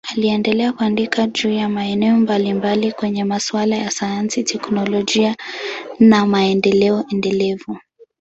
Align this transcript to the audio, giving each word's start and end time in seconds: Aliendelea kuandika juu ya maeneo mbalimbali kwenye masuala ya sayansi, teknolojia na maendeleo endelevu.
Aliendelea 0.13 0.73
kuandika 0.73 1.27
juu 1.27 1.49
ya 1.49 1.69
maeneo 1.69 2.17
mbalimbali 2.17 2.91
kwenye 2.91 3.23
masuala 3.23 3.75
ya 3.75 3.91
sayansi, 3.91 4.43
teknolojia 4.43 5.35
na 5.99 6.25
maendeleo 6.25 7.05
endelevu. 7.11 7.77